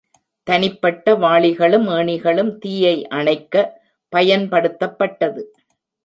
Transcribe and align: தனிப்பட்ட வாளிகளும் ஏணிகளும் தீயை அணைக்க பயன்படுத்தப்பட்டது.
தனிப்பட்ட 0.47 1.13
வாளிகளும் 1.15 1.85
ஏணிகளும் 1.97 2.49
தீயை 2.57 2.95
அணைக்க 3.09 3.55
பயன்படுத்தப்பட்டது. 4.13 5.43